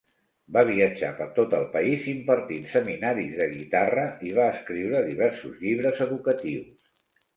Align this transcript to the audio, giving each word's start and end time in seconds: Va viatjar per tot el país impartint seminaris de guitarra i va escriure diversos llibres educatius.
Va 0.55 0.61
viatjar 0.67 1.09
per 1.17 1.25
tot 1.39 1.51
el 1.57 1.67
país 1.75 2.07
impartint 2.13 2.65
seminaris 2.71 3.37
de 3.43 3.49
guitarra 3.53 4.07
i 4.31 4.33
va 4.39 4.49
escriure 4.57 5.05
diversos 5.11 5.63
llibres 5.67 6.03
educatius. 6.07 6.93